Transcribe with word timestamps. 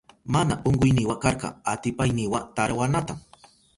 Mana 0.33 0.53
unkuynima 0.67 1.15
karka 1.23 1.47
atipaynima 1.73 2.39
tarawanata. 2.55 3.13